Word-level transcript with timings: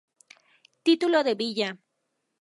Titulo 0.85 1.19
de 1.27 1.33
Villa. 1.39 1.69